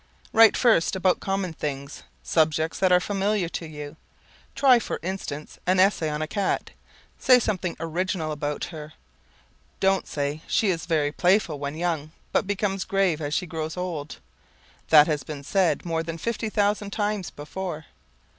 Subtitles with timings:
[0.33, 3.97] Write first about common things, subjects that are familiar to you.
[4.55, 6.71] Try for instance an essay on a cat.
[7.19, 8.93] Say something original about her.
[9.79, 14.17] Don't say "she is very playful when young but becomes grave as she grows old."
[14.89, 17.85] That has been said more than fifty thousand times before.